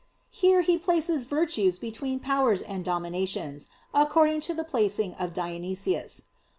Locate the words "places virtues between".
0.79-2.19